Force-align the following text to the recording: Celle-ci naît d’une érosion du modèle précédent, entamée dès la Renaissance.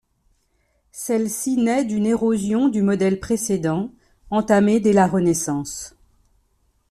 Celle-ci 0.91 1.57
naît 1.57 1.85
d’une 1.85 2.07
érosion 2.07 2.69
du 2.69 2.81
modèle 2.81 3.19
précédent, 3.19 3.91
entamée 4.31 4.79
dès 4.79 4.93
la 4.93 5.05
Renaissance. 5.05 5.95